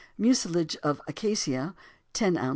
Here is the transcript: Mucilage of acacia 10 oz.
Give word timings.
Mucilage 0.17 0.75
of 0.81 0.99
acacia 1.07 1.75
10 2.13 2.35
oz. 2.37 2.49